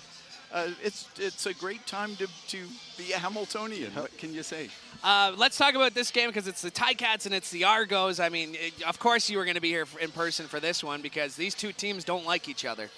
Uh, 0.54 0.68
it's 0.84 1.08
it's 1.18 1.48
a 1.48 1.54
great 1.56 1.86
time 1.88 2.16
to, 2.16 2.28
to 2.48 2.60
be 2.96 3.12
a 3.12 3.18
Hamiltonian. 3.18 3.92
What 3.94 4.16
can 4.20 4.36
you 4.36 4.44
say? 4.44 4.70
Uh, 5.04 5.34
let's 5.36 5.58
talk 5.58 5.74
about 5.74 5.96
this 5.96 6.12
game 6.12 6.30
because 6.30 6.48
it's 6.48 6.62
the 6.62 6.70
Ticats 6.70 7.26
and 7.26 7.34
it's 7.34 7.50
the 7.50 7.64
Argos. 7.64 8.20
I 8.20 8.30
mean, 8.30 8.54
it, 8.54 8.84
of 8.88 9.00
course 9.00 9.32
you 9.32 9.40
were 9.40 9.46
going 9.46 9.56
to 9.56 9.62
be 9.62 9.70
here 9.70 9.88
in 10.00 10.12
person 10.12 10.46
for 10.46 10.60
this 10.60 10.84
one 10.84 11.02
because 11.02 11.36
these 11.36 11.56
two 11.56 11.72
teams 11.72 12.04
don't 12.04 12.26
like 12.26 12.48
each 12.48 12.66
other. 12.66 12.90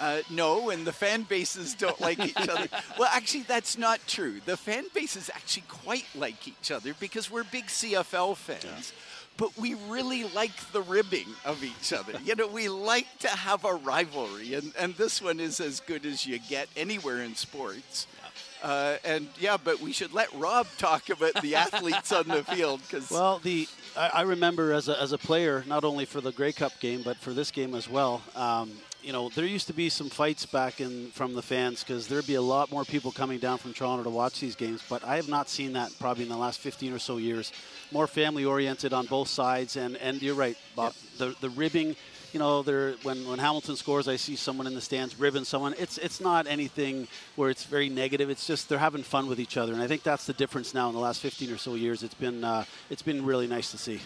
Uh, 0.00 0.22
no, 0.30 0.70
and 0.70 0.86
the 0.86 0.92
fan 0.92 1.22
bases 1.24 1.74
don't 1.74 2.00
like 2.08 2.18
each 2.18 2.48
other. 2.48 2.66
Well, 2.98 3.10
actually, 3.12 3.42
that's 3.42 3.76
not 3.76 4.00
true. 4.06 4.40
The 4.46 4.56
fan 4.56 4.86
bases 4.94 5.28
actually 5.34 5.64
quite 5.68 6.06
like 6.14 6.48
each 6.48 6.70
other 6.70 6.94
because 6.98 7.30
we're 7.30 7.44
big 7.44 7.66
CFL 7.66 8.36
fans. 8.36 8.94
But 9.36 9.56
we 9.56 9.74
really 9.88 10.24
like 10.24 10.54
the 10.72 10.82
ribbing 10.82 11.26
of 11.46 11.64
each 11.64 11.92
other. 11.94 12.12
You 12.24 12.34
know, 12.34 12.46
we 12.46 12.68
like 12.68 13.06
to 13.20 13.28
have 13.28 13.64
a 13.64 13.74
rivalry, 13.74 14.54
and, 14.54 14.72
and 14.78 14.94
this 14.96 15.22
one 15.22 15.40
is 15.40 15.60
as 15.60 15.80
good 15.80 16.04
as 16.04 16.26
you 16.26 16.38
get 16.38 16.68
anywhere 16.76 17.22
in 17.22 17.34
sports. 17.34 18.06
Uh, 18.62 18.96
and 19.04 19.28
yeah, 19.38 19.56
but 19.56 19.80
we 19.80 19.92
should 19.92 20.12
let 20.12 20.30
Rob 20.34 20.66
talk 20.76 21.08
about 21.08 21.40
the 21.40 21.54
athletes 21.54 22.12
on 22.12 22.28
the 22.28 22.44
field 22.44 22.82
because 22.82 23.10
Well, 23.10 23.38
the 23.38 23.66
I, 23.96 24.08
I 24.08 24.22
remember 24.22 24.72
as 24.72 24.88
a, 24.88 25.00
as 25.00 25.12
a 25.12 25.18
player, 25.18 25.64
not 25.66 25.84
only 25.84 26.04
for 26.04 26.20
the 26.20 26.32
Grey 26.32 26.52
Cup 26.52 26.78
game, 26.80 27.02
but 27.02 27.16
for 27.16 27.32
this 27.32 27.50
game 27.50 27.74
as 27.74 27.88
well. 27.88 28.22
Um, 28.36 28.72
you 29.02 29.12
know, 29.12 29.28
there 29.30 29.44
used 29.44 29.66
to 29.68 29.72
be 29.72 29.88
some 29.88 30.10
fights 30.10 30.46
back 30.46 30.80
in 30.80 31.10
from 31.10 31.34
the 31.34 31.42
fans 31.42 31.82
because 31.82 32.06
there'd 32.08 32.26
be 32.26 32.34
a 32.34 32.42
lot 32.42 32.70
more 32.70 32.84
people 32.84 33.10
coming 33.10 33.38
down 33.38 33.58
from 33.58 33.72
Toronto 33.72 34.04
to 34.04 34.10
watch 34.10 34.40
these 34.40 34.56
games. 34.56 34.82
But 34.88 35.04
I 35.04 35.16
have 35.16 35.28
not 35.28 35.48
seen 35.48 35.72
that 35.74 35.92
probably 35.98 36.24
in 36.24 36.28
the 36.28 36.36
last 36.36 36.60
15 36.60 36.92
or 36.92 36.98
so 36.98 37.16
years. 37.16 37.52
More 37.92 38.06
family 38.06 38.44
oriented 38.44 38.92
on 38.92 39.06
both 39.06 39.28
sides, 39.28 39.76
and 39.76 39.96
and 39.96 40.22
you're 40.22 40.34
right, 40.34 40.56
Bob. 40.76 40.94
The 41.18 41.34
the 41.40 41.50
ribbing. 41.50 41.96
You 42.32 42.38
know, 42.38 42.62
there 42.62 42.92
when, 43.02 43.26
when 43.26 43.40
Hamilton 43.40 43.74
scores, 43.74 44.06
I 44.06 44.14
see 44.14 44.36
someone 44.36 44.68
in 44.68 44.74
the 44.74 44.80
stands 44.80 45.18
ribbing 45.18 45.44
someone. 45.44 45.74
It's 45.78 45.98
it's 45.98 46.20
not 46.20 46.46
anything 46.46 47.08
where 47.34 47.50
it's 47.50 47.64
very 47.64 47.88
negative. 47.88 48.30
It's 48.30 48.46
just 48.46 48.68
they're 48.68 48.78
having 48.78 49.02
fun 49.02 49.26
with 49.26 49.40
each 49.40 49.56
other, 49.56 49.72
and 49.72 49.82
I 49.82 49.88
think 49.88 50.04
that's 50.04 50.26
the 50.26 50.32
difference 50.34 50.72
now 50.72 50.88
in 50.88 50.94
the 50.94 51.00
last 51.00 51.20
15 51.20 51.50
or 51.50 51.58
so 51.58 51.74
years. 51.74 52.04
It's 52.04 52.14
been 52.14 52.44
uh, 52.44 52.64
it's 52.88 53.02
been 53.02 53.24
really 53.24 53.48
nice 53.48 53.72
to 53.72 53.78
see. 53.78 54.00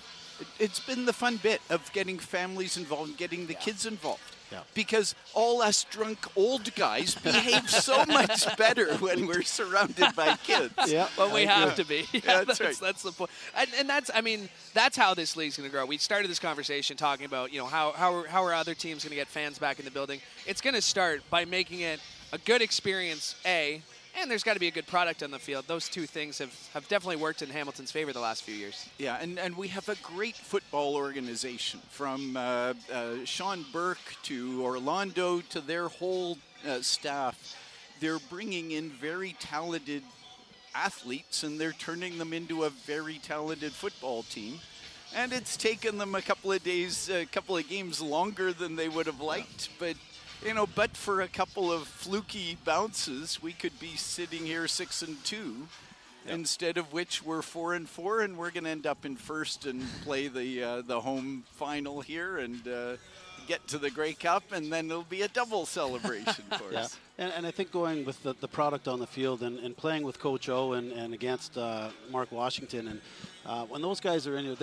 it's 0.58 0.80
been 0.80 1.04
the 1.04 1.12
fun 1.12 1.36
bit 1.42 1.60
of 1.68 1.92
getting 1.92 2.18
families 2.18 2.76
involved, 2.76 3.16
getting 3.18 3.46
the 3.46 3.54
kids 3.54 3.84
involved. 3.86 4.33
Yeah. 4.54 4.60
Because 4.72 5.14
all 5.34 5.62
us 5.62 5.84
drunk 5.90 6.18
old 6.36 6.72
guys 6.76 7.14
behave 7.16 7.68
so 7.68 8.04
much 8.08 8.56
better 8.56 8.94
when 8.98 9.26
we're 9.26 9.42
surrounded 9.42 10.14
by 10.14 10.36
kids. 10.44 10.72
Yeah, 10.86 11.08
But 11.16 11.32
we 11.32 11.44
have 11.44 11.72
agree. 11.78 11.84
to 11.84 11.88
be. 12.12 12.20
Yeah, 12.24 12.44
that's 12.44 12.58
that's, 12.58 12.60
right. 12.60 12.76
that's 12.80 13.02
the 13.02 13.10
point. 13.12 13.30
And, 13.56 13.68
and 13.78 13.88
that's, 13.88 14.10
I 14.14 14.20
mean, 14.20 14.48
that's 14.72 14.96
how 14.96 15.12
this 15.14 15.36
league's 15.36 15.56
going 15.56 15.68
to 15.68 15.72
grow. 15.74 15.84
We 15.84 15.98
started 15.98 16.30
this 16.30 16.38
conversation 16.38 16.96
talking 16.96 17.26
about, 17.26 17.52
you 17.52 17.58
know, 17.58 17.66
how, 17.66 17.92
how, 17.92 18.14
are, 18.14 18.26
how 18.28 18.44
are 18.44 18.54
other 18.54 18.74
teams 18.74 19.02
going 19.02 19.10
to 19.10 19.16
get 19.16 19.26
fans 19.28 19.58
back 19.58 19.78
in 19.80 19.84
the 19.84 19.90
building? 19.90 20.20
It's 20.46 20.60
going 20.60 20.74
to 20.74 20.82
start 20.82 21.22
by 21.30 21.44
making 21.44 21.80
it 21.80 21.98
a 22.32 22.38
good 22.38 22.62
experience, 22.62 23.34
A, 23.44 23.82
and 24.20 24.30
there's 24.30 24.42
got 24.42 24.54
to 24.54 24.60
be 24.60 24.68
a 24.68 24.72
good 24.72 24.86
product 24.86 25.22
on 25.22 25.30
the 25.30 25.38
field. 25.38 25.66
Those 25.66 25.88
two 25.88 26.06
things 26.06 26.38
have, 26.38 26.54
have 26.72 26.88
definitely 26.88 27.16
worked 27.16 27.42
in 27.42 27.50
Hamilton's 27.50 27.90
favor 27.90 28.12
the 28.12 28.20
last 28.20 28.42
few 28.42 28.54
years. 28.54 28.88
Yeah, 28.98 29.18
and, 29.20 29.38
and 29.38 29.56
we 29.56 29.68
have 29.68 29.88
a 29.88 29.96
great 29.96 30.36
football 30.36 30.94
organization 30.94 31.80
from 31.90 32.36
uh, 32.36 32.74
uh, 32.92 33.24
Shawn 33.24 33.64
Burke 33.72 34.16
to 34.24 34.62
Orlondo 34.62 35.46
to 35.50 35.60
their 35.60 35.88
whole 35.88 36.38
uh, 36.66 36.80
staff. 36.80 37.56
They're 38.00 38.18
bringing 38.30 38.72
in 38.72 38.90
very 38.90 39.34
talented 39.40 40.02
athletes 40.74 41.42
and 41.42 41.60
they're 41.60 41.72
turning 41.72 42.18
them 42.18 42.32
into 42.32 42.64
a 42.64 42.70
very 42.70 43.18
talented 43.18 43.72
football 43.72 44.24
team. 44.24 44.58
And 45.14 45.32
it's 45.32 45.56
taken 45.56 45.98
them 45.98 46.16
a 46.16 46.22
couple 46.22 46.50
of 46.50 46.64
days, 46.64 47.08
a 47.08 47.24
couple 47.26 47.56
of 47.56 47.68
games 47.68 48.00
longer 48.00 48.52
than 48.52 48.74
they 48.74 48.88
would 48.88 49.06
have 49.06 49.20
liked, 49.20 49.68
but 49.78 49.94
you 50.44 50.54
know, 50.54 50.66
but 50.66 50.96
for 50.96 51.22
a 51.22 51.28
couple 51.28 51.72
of 51.72 51.86
fluky 51.88 52.56
bounces, 52.64 53.42
we 53.42 53.52
could 53.52 53.78
be 53.80 53.96
sitting 53.96 54.44
here 54.44 54.68
six 54.68 55.02
and 55.02 55.22
two 55.24 55.66
instead 56.26 56.78
of 56.78 56.90
which 56.92 57.22
we're 57.22 57.42
four 57.42 57.74
and 57.74 57.86
four, 57.88 58.20
and 58.22 58.38
we're 58.38 58.50
going 58.50 58.64
to 58.64 58.70
end 58.70 58.86
up 58.86 59.04
in 59.04 59.14
first 59.14 59.66
and 59.66 59.82
play 60.02 60.26
the 60.28 60.62
uh, 60.62 60.82
the 60.82 60.98
home 61.00 61.44
final 61.52 62.00
here 62.00 62.38
and 62.38 62.66
uh, 62.66 62.96
get 63.46 63.66
to 63.68 63.76
the 63.78 63.90
Grey 63.90 64.14
Cup, 64.14 64.42
and 64.52 64.72
then 64.72 64.86
it'll 64.90 65.02
be 65.02 65.22
a 65.22 65.28
double 65.28 65.66
celebration 65.80 66.44
for 66.58 66.72
Yeah, 66.72 66.80
us. 66.80 66.98
and, 67.18 67.30
and 67.36 67.46
I 67.46 67.50
think 67.50 67.70
going 67.70 68.06
with 68.06 68.22
the, 68.22 68.34
the 68.40 68.48
product 68.48 68.88
on 68.88 69.00
the 69.00 69.06
field 69.06 69.42
and, 69.42 69.58
and 69.58 69.76
playing 69.76 70.02
with 70.02 70.18
Coach 70.18 70.48
O 70.48 70.72
and, 70.72 70.92
and 70.92 71.12
against 71.12 71.58
uh, 71.58 71.90
Mark 72.10 72.32
Washington, 72.32 72.88
and 72.88 73.00
uh, 73.44 73.64
when 73.66 73.82
those 73.82 74.00
guys 74.00 74.26
are 74.26 74.38
in 74.38 74.46
here, 74.46 74.56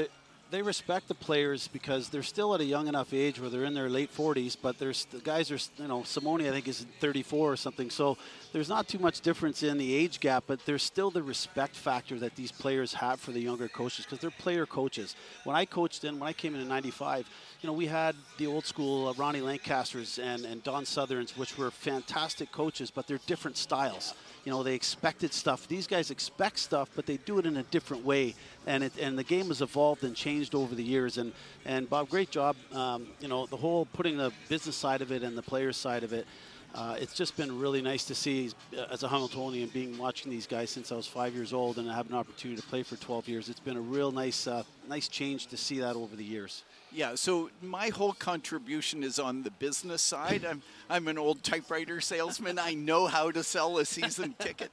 they, 0.51 0.61
respect 0.61 1.07
the 1.07 1.15
players 1.15 1.67
because 1.67 2.09
they're 2.09 2.21
still 2.21 2.53
at 2.53 2.61
a 2.61 2.65
young 2.65 2.87
enough 2.87 3.13
age 3.13 3.39
where 3.39 3.49
they're 3.49 3.63
in 3.63 3.73
their 3.73 3.89
late 3.89 4.13
40s, 4.15 4.55
but 4.61 4.77
there's 4.77 5.05
the 5.05 5.19
guys 5.19 5.49
are 5.51 5.57
you 5.81 5.87
know 5.87 6.03
Simone 6.03 6.41
I 6.41 6.51
think 6.51 6.67
is 6.67 6.85
34 6.99 7.51
or 7.51 7.55
something, 7.55 7.89
so 7.89 8.17
there's 8.53 8.69
not 8.69 8.87
too 8.87 8.99
much 8.99 9.21
difference 9.21 9.63
in 9.63 9.77
the 9.77 9.93
age 9.93 10.19
gap, 10.19 10.43
but 10.47 10.63
there's 10.65 10.83
still 10.83 11.09
the 11.09 11.23
respect 11.23 11.75
factor 11.75 12.19
that 12.19 12.35
these 12.35 12.51
players 12.51 12.93
have 12.93 13.19
for 13.19 13.31
the 13.31 13.39
younger 13.39 13.67
coaches 13.67 14.05
because 14.05 14.19
they're 14.19 14.29
player 14.29 14.65
coaches. 14.65 15.15
When 15.45 15.55
I 15.55 15.65
coached 15.65 16.03
in, 16.03 16.19
when 16.19 16.27
I 16.27 16.33
came 16.33 16.53
in 16.53 16.61
in 16.61 16.67
'95, 16.67 17.29
you 17.61 17.67
know 17.67 17.73
we 17.73 17.87
had 17.87 18.15
the 18.37 18.47
old 18.47 18.65
school 18.65 19.07
uh, 19.07 19.13
Ronnie 19.13 19.41
Lancasters 19.41 20.19
and 20.19 20.45
and 20.45 20.63
Don 20.63 20.83
Sutherins, 20.83 21.37
which 21.37 21.57
were 21.57 21.71
fantastic 21.71 22.51
coaches, 22.51 22.91
but 22.91 23.07
they're 23.07 23.25
different 23.25 23.57
styles. 23.57 24.13
You 24.43 24.51
know, 24.51 24.63
they 24.63 24.73
expected 24.73 25.33
stuff. 25.33 25.67
These 25.67 25.85
guys 25.85 26.09
expect 26.09 26.57
stuff, 26.57 26.89
but 26.95 27.05
they 27.05 27.17
do 27.17 27.37
it 27.37 27.45
in 27.45 27.57
a 27.57 27.63
different 27.63 28.03
way. 28.03 28.33
And 28.65 28.83
it, 28.83 28.93
and 28.99 29.17
the 29.17 29.23
game 29.23 29.47
has 29.47 29.61
evolved 29.61 30.03
and 30.03 30.15
changed 30.15 30.55
over 30.55 30.73
the 30.73 30.83
years. 30.83 31.17
And 31.17 31.31
and 31.65 31.89
Bob, 31.89 32.09
great 32.09 32.31
job. 32.31 32.55
Um, 32.73 33.07
you 33.19 33.27
know, 33.27 33.45
the 33.45 33.57
whole 33.57 33.85
putting 33.85 34.17
the 34.17 34.31
business 34.49 34.75
side 34.75 35.01
of 35.01 35.11
it 35.11 35.23
and 35.23 35.37
the 35.37 35.43
players 35.43 35.77
side 35.77 36.03
of 36.03 36.13
it. 36.13 36.25
Uh, 36.73 36.95
it's 36.97 37.13
just 37.13 37.35
been 37.35 37.59
really 37.59 37.81
nice 37.81 38.05
to 38.05 38.15
see 38.15 38.49
uh, 38.77 38.85
as 38.89 39.03
a 39.03 39.07
Hamiltonian 39.07 39.67
being 39.69 39.97
watching 39.97 40.31
these 40.31 40.47
guys 40.47 40.69
since 40.69 40.91
I 40.91 40.95
was 40.95 41.05
five 41.05 41.35
years 41.35 41.51
old 41.51 41.77
and 41.77 41.91
I 41.91 41.93
have 41.93 42.09
an 42.09 42.15
opportunity 42.15 42.61
to 42.61 42.67
play 42.67 42.81
for 42.81 42.95
12 42.95 43.27
years. 43.27 43.49
It's 43.49 43.59
been 43.59 43.75
a 43.75 43.81
real 43.81 44.11
nice, 44.11 44.47
uh, 44.47 44.63
nice 44.87 45.09
change 45.09 45.47
to 45.47 45.57
see 45.57 45.79
that 45.79 45.97
over 45.97 46.15
the 46.15 46.23
years. 46.23 46.63
Yeah, 46.93 47.15
so 47.15 47.49
my 47.61 47.87
whole 47.87 48.11
contribution 48.11 49.01
is 49.01 49.17
on 49.17 49.43
the 49.43 49.51
business 49.51 50.01
side. 50.01 50.43
I'm 50.43 50.61
I'm 50.89 51.07
an 51.07 51.17
old 51.17 51.41
typewriter 51.41 52.01
salesman. 52.01 52.59
I 52.59 52.73
know 52.73 53.07
how 53.07 53.31
to 53.31 53.43
sell 53.43 53.77
a 53.77 53.85
season 53.85 54.35
ticket. 54.39 54.71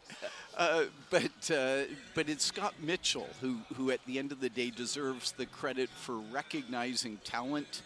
Uh, 0.57 0.87
but 1.11 1.51
uh, 1.53 1.83
but 2.17 2.29
it's 2.29 2.45
Scott 2.45 2.75
Mitchell 2.83 3.29
who 3.41 3.59
who 3.77 3.93
at 3.93 4.05
the 4.05 4.19
end 4.19 4.33
of 4.33 4.41
the 4.41 4.49
day 4.49 4.71
deserves 4.71 5.31
the 5.31 5.47
credit 5.47 5.91
for 5.91 6.19
recognizing 6.19 7.19
talent 7.19 7.83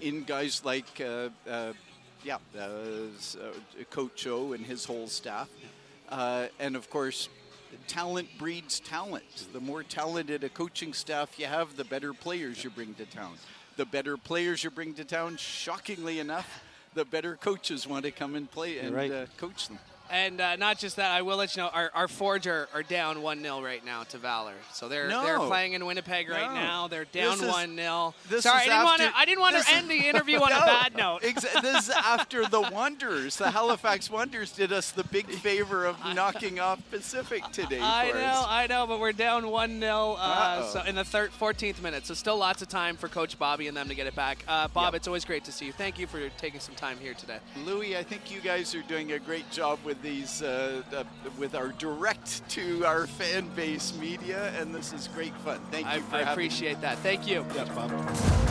in 0.00 0.24
guys 0.24 0.64
like 0.64 1.02
uh, 1.02 1.28
uh, 1.46 1.74
yeah 2.22 2.38
uh, 2.58 2.62
uh, 2.62 3.84
Coach 3.90 4.26
O 4.26 4.54
and 4.54 4.64
his 4.64 4.86
whole 4.86 5.08
staff, 5.08 5.48
uh, 6.08 6.46
and 6.58 6.74
of 6.74 6.88
course. 6.88 7.28
Talent 7.88 8.28
breeds 8.38 8.78
talent. 8.78 9.48
The 9.52 9.58
more 9.58 9.82
talented 9.82 10.44
a 10.44 10.48
coaching 10.48 10.92
staff 10.92 11.40
you 11.40 11.46
have, 11.46 11.74
the 11.74 11.84
better 11.84 12.14
players 12.14 12.62
you 12.62 12.70
bring 12.70 12.94
to 12.94 13.04
town. 13.04 13.34
The 13.76 13.84
better 13.84 14.16
players 14.16 14.62
you 14.62 14.70
bring 14.70 14.94
to 14.94 15.04
town, 15.04 15.36
shockingly 15.36 16.20
enough, 16.20 16.62
the 16.94 17.04
better 17.04 17.36
coaches 17.36 17.86
want 17.86 18.04
to 18.04 18.12
come 18.12 18.34
and 18.36 18.48
play 18.50 18.78
and 18.78 18.94
right. 18.94 19.10
uh, 19.10 19.26
coach 19.36 19.68
them. 19.68 19.78
And 20.10 20.40
uh, 20.40 20.56
not 20.56 20.78
just 20.78 20.96
that, 20.96 21.10
I 21.10 21.22
will 21.22 21.38
let 21.38 21.56
you 21.56 21.62
know 21.62 21.68
our, 21.70 21.90
our 21.94 22.08
Forge 22.08 22.46
are, 22.46 22.68
are 22.74 22.82
down 22.82 23.22
1 23.22 23.40
0 23.42 23.62
right 23.62 23.84
now 23.84 24.02
to 24.04 24.18
Valor. 24.18 24.52
So 24.72 24.88
they're 24.88 25.08
they're 25.08 25.38
playing 25.38 25.72
in 25.72 25.84
Winnipeg 25.86 26.28
right 26.28 26.46
No. 26.48 26.54
now. 26.54 26.88
They're 26.88 27.06
down 27.06 27.38
1 27.44 27.76
0. 27.76 28.14
Sorry, 28.40 28.60
I 28.60 28.64
didn't 28.66 28.84
want 28.84 29.00
to 29.00 29.12
I 29.16 29.24
didn't 29.24 29.40
want 29.40 29.56
to 29.56 29.72
end 29.74 29.88
the 29.88 29.96
interview 30.08 30.38
on 30.38 30.52
a 30.52 30.56
bad 30.66 30.94
note. 30.96 31.22
exa- 31.22 31.60
this 31.62 31.84
is 31.84 31.90
after 31.90 32.46
the 32.46 32.60
Wanderers. 32.60 33.36
The 33.36 33.50
Halifax 33.50 34.10
Wanderers 34.10 34.52
did 34.52 34.72
us 34.72 34.90
the 34.90 35.04
big 35.04 35.26
favor 35.44 35.86
of 35.86 35.96
knocking 36.14 36.60
off 36.60 36.80
Pacific 36.90 37.42
today 37.52 37.80
I 37.80 38.12
know, 38.12 38.18
us. 38.18 38.46
I 38.48 38.66
know, 38.66 38.86
but 38.86 39.00
we're 39.00 39.12
down 39.12 39.48
1 39.48 39.80
0 39.80 40.16
uh, 40.18 40.66
so 40.70 40.82
in 40.82 40.94
the 40.96 41.04
third, 41.04 41.30
14th 41.40 41.82
minute. 41.82 42.06
So 42.06 42.14
still 42.14 42.36
lots 42.36 42.60
of 42.62 42.68
time 42.68 42.96
for 42.96 43.08
Coach 43.08 43.38
Bobby 43.38 43.68
and 43.68 43.76
them 43.76 43.88
to 43.88 43.94
get 43.94 44.06
it 44.06 44.14
back. 44.14 44.44
Uh, 44.46 44.68
Bob, 44.68 44.92
Yep. 44.92 44.94
it's 44.98 45.06
always 45.08 45.24
great 45.24 45.44
to 45.44 45.52
see 45.52 45.64
you. 45.66 45.72
Thank 45.72 45.98
you 45.98 46.06
for 46.06 46.28
taking 46.36 46.60
some 46.60 46.74
time 46.74 46.98
here 46.98 47.14
today. 47.14 47.38
Louis, 47.64 47.96
I 47.96 48.02
think 48.02 48.30
you 48.30 48.40
guys 48.42 48.74
are 48.74 48.82
doing 48.82 49.12
a 49.12 49.18
great 49.18 49.50
job 49.50 49.78
with 49.84 49.93
these, 50.02 50.42
uh, 50.42 50.82
uh, 50.94 51.04
with 51.38 51.54
our 51.54 51.68
direct 51.68 52.48
to 52.50 52.84
our 52.84 53.06
fan 53.06 53.48
base 53.56 53.94
media, 53.98 54.52
and 54.60 54.74
this 54.74 54.92
is 54.92 55.08
great 55.08 55.34
fun. 55.38 55.60
Thank 55.70 55.86
you 55.86 55.92
I, 55.92 56.00
for 56.00 56.16
I 56.16 56.18
having 56.18 56.26
me. 56.26 56.32
appreciate 56.32 56.80
that. 56.80 56.98
Thank 56.98 57.26
you. 57.26 57.44
Yes, 57.54 57.68
Bob. 57.70 58.43